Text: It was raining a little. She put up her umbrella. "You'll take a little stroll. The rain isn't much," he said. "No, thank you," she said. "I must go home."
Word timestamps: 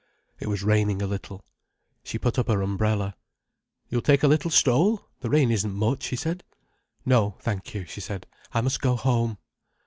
It 0.39 0.47
was 0.47 0.63
raining 0.63 0.99
a 1.03 1.05
little. 1.05 1.45
She 2.03 2.17
put 2.17 2.39
up 2.39 2.47
her 2.47 2.63
umbrella. 2.63 3.15
"You'll 3.87 4.01
take 4.01 4.23
a 4.23 4.27
little 4.27 4.49
stroll. 4.49 5.05
The 5.19 5.29
rain 5.29 5.51
isn't 5.51 5.73
much," 5.75 6.07
he 6.07 6.15
said. 6.15 6.43
"No, 7.05 7.37
thank 7.39 7.75
you," 7.75 7.85
she 7.85 8.01
said. 8.01 8.25
"I 8.51 8.61
must 8.61 8.81
go 8.81 8.95
home." 8.95 9.37